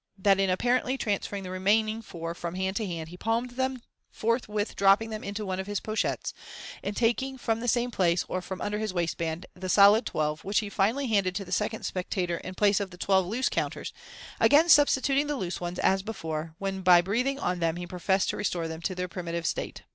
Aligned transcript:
That 0.17 0.39
in 0.39 0.49
apparently 0.49 0.97
transferring 0.97 1.43
the 1.43 1.51
remaining 1.51 2.01
four 2.01 2.33
from 2.33 2.55
hand 2.55 2.75
to 2.77 2.87
hand 2.87 3.09
he 3.09 3.17
palmed 3.17 3.51
them, 3.51 3.83
forthwith 4.09 4.75
dropping 4.75 5.11
them 5.11 5.23
into 5.23 5.45
one 5.45 5.59
cf 5.59 5.67
his 5.67 5.79
pochettes, 5.79 6.33
and 6.81 6.97
taking 6.97 7.37
from 7.37 7.59
the 7.59 7.67
same 7.67 7.91
place, 7.91 8.25
or 8.27 8.41
from 8.41 8.61
under 8.61 8.79
his 8.79 8.95
waistband, 8.95 9.45
the 9.53 9.69
solid 9.69 10.07
twelve, 10.07 10.43
which 10.43 10.57
he 10.57 10.71
finally 10.71 11.05
handed 11.05 11.35
to 11.35 11.45
the 11.45 11.51
second 11.51 11.83
spectator 11.83 12.37
in 12.37 12.55
plar^ 12.55 12.79
of 12.79 12.89
the 12.89 12.97
twelve 12.97 13.27
loose 13.27 13.47
counters; 13.47 13.93
again 14.39 14.69
substituting 14.69 15.27
the 15.27 15.35
loose 15.37 15.61
ones, 15.61 15.77
as 15.77 16.01
before, 16.01 16.55
when 16.57 16.81
by 16.81 16.99
breathing 16.99 17.37
on 17.37 17.59
them 17.59 17.75
he 17.75 17.85
professed 17.85 18.27
to 18.31 18.37
restore 18.37 18.67
them 18.67 18.81
to 18.81 18.95
their 18.95 19.07
primitive 19.07 19.45
state. 19.45 19.83